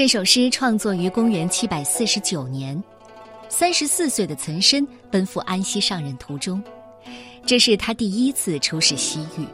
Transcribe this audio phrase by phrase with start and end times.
[0.00, 2.82] 这首诗创作于公元七百四十九年，
[3.50, 6.64] 三十四岁的岑参奔赴安西上任途中，
[7.44, 9.44] 这是他第一次出使西域。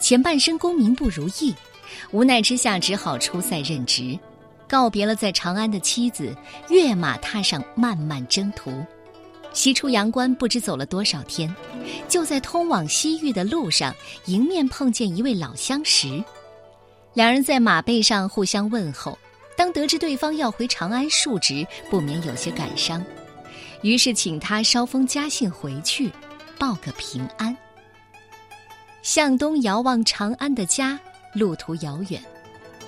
[0.00, 1.54] 前半生功名不如意，
[2.10, 4.18] 无奈之下只好出塞任职，
[4.66, 6.34] 告别了在长安的妻子，
[6.70, 8.72] 跃马踏上漫漫征途。
[9.52, 11.54] 西出阳关，不知走了多少天，
[12.08, 16.24] 就在通往西域的路上，迎面碰见一位老相识，
[17.12, 19.18] 两人在马背上互相问候。
[19.62, 23.00] 当得知对方要回长安述职，不免有些感伤，
[23.82, 26.10] 于是请他捎封家信回去，
[26.58, 27.56] 报个平安。
[29.02, 30.98] 向东遥望长安的家，
[31.32, 32.20] 路途遥远，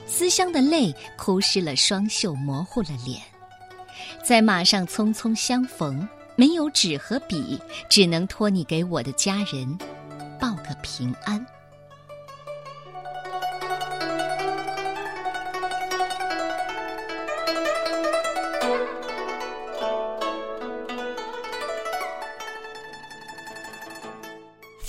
[0.09, 3.23] 思乡的泪哭湿了双袖，模糊了脸。
[4.25, 7.57] 在马上匆匆相逢，没有纸和笔，
[7.89, 9.79] 只能托你给我的家人
[10.41, 11.47] 报个平安。